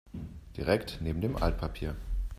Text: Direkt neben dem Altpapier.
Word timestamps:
Direkt 0.57 0.97
neben 0.99 1.21
dem 1.21 1.35
Altpapier. 1.35 1.95